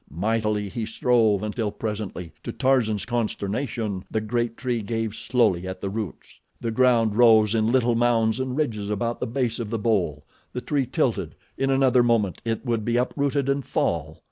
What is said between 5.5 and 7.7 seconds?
at the roots. The ground rose